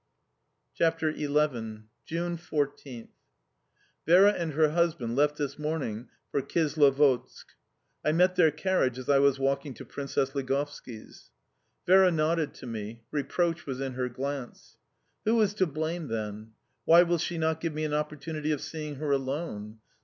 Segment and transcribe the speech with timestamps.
[0.73, 1.27] CHAPTER XI.
[1.27, 3.09] 14th June.
[4.07, 7.45] VERA and her husband left this morning for Kislovodsk.
[8.03, 11.29] I met their carriage as I was walking to Princess Ligovski's.
[11.85, 14.75] Vera nodded to me: reproach was in her glance.
[15.25, 16.53] Who is to blame, then?
[16.85, 19.81] Why will she not give me an opportunity of seeing her alone?